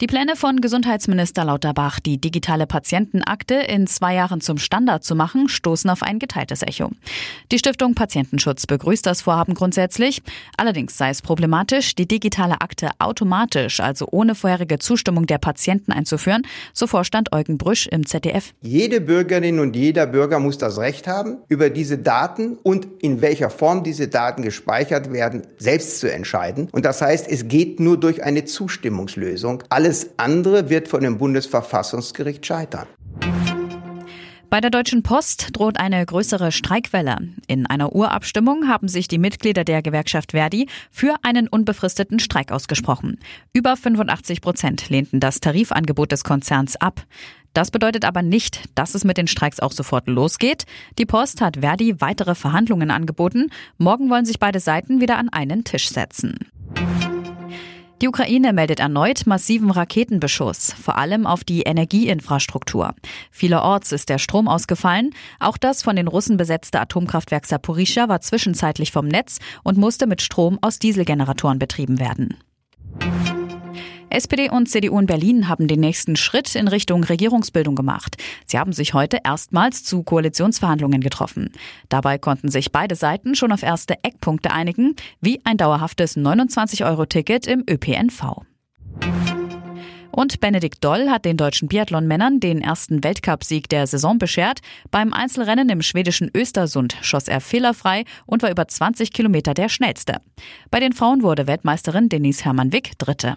[0.00, 5.48] Die Pläne von Gesundheitsminister Lauterbach, die digitale Patientenakte in zwei Jahren zum Standard zu machen,
[5.48, 6.90] stoßen auf ein geteiltes Echo.
[7.52, 10.20] Die Stiftung Patientenschutz begrüßt das Vorhaben grundsätzlich.
[10.56, 16.42] Allerdings sei es problematisch, die digitale Akte automatisch, also ohne vorherige Zustimmung der Patienten einzuführen,
[16.72, 18.52] so Vorstand Eugen Brüsch im ZDF.
[18.62, 23.48] Jede Bürgerin und jeder Bürger muss das Recht haben, über diese Daten und in welcher
[23.48, 26.68] Form diese Daten gespeichert werden, selbst zu entscheiden.
[26.72, 29.62] Und das heißt, es geht nur durch eine Zustimmungslösung.
[29.84, 32.86] Alles andere wird von dem Bundesverfassungsgericht scheitern.
[34.48, 37.18] Bei der Deutschen Post droht eine größere Streikwelle.
[37.48, 43.18] In einer Urabstimmung haben sich die Mitglieder der Gewerkschaft Verdi für einen unbefristeten Streik ausgesprochen.
[43.52, 47.02] Über 85 Prozent lehnten das Tarifangebot des Konzerns ab.
[47.52, 50.64] Das bedeutet aber nicht, dass es mit den Streiks auch sofort losgeht.
[50.98, 53.50] Die Post hat Verdi weitere Verhandlungen angeboten.
[53.76, 56.38] Morgen wollen sich beide Seiten wieder an einen Tisch setzen.
[58.02, 62.94] Die Ukraine meldet erneut massiven Raketenbeschuss, vor allem auf die Energieinfrastruktur.
[63.30, 65.14] Vielerorts ist der Strom ausgefallen.
[65.38, 70.22] Auch das von den Russen besetzte Atomkraftwerk Saporischa war zwischenzeitlich vom Netz und musste mit
[70.22, 72.36] Strom aus Dieselgeneratoren betrieben werden.
[74.14, 78.16] SPD und CDU in Berlin haben den nächsten Schritt in Richtung Regierungsbildung gemacht.
[78.46, 81.52] Sie haben sich heute erstmals zu Koalitionsverhandlungen getroffen.
[81.88, 87.64] Dabei konnten sich beide Seiten schon auf erste Eckpunkte einigen, wie ein dauerhaftes 29-Euro-Ticket im
[87.68, 88.42] ÖPNV.
[90.12, 94.60] Und Benedikt Doll hat den deutschen Biathlon-Männern den ersten Weltcupsieg der Saison beschert.
[94.92, 100.20] Beim Einzelrennen im schwedischen Östersund schoss er fehlerfrei und war über 20 Kilometer der schnellste.
[100.70, 103.36] Bei den Frauen wurde Weltmeisterin Denise Hermann-Wick Dritte.